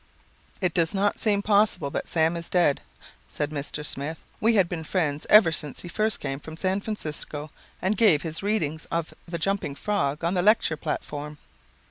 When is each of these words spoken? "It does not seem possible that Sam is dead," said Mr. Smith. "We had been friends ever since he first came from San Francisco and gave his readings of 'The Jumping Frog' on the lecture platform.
"It 0.61 0.73
does 0.73 0.95
not 0.95 1.19
seem 1.19 1.43
possible 1.43 1.91
that 1.91 2.09
Sam 2.09 2.35
is 2.35 2.49
dead," 2.49 2.81
said 3.27 3.51
Mr. 3.51 3.85
Smith. 3.85 4.17
"We 4.39 4.55
had 4.55 4.67
been 4.67 4.83
friends 4.83 5.27
ever 5.29 5.51
since 5.51 5.81
he 5.83 5.87
first 5.87 6.19
came 6.19 6.39
from 6.39 6.57
San 6.57 6.81
Francisco 6.81 7.51
and 7.83 7.95
gave 7.95 8.23
his 8.23 8.41
readings 8.41 8.85
of 8.89 9.13
'The 9.27 9.37
Jumping 9.37 9.75
Frog' 9.75 10.23
on 10.23 10.33
the 10.33 10.41
lecture 10.41 10.75
platform. 10.75 11.37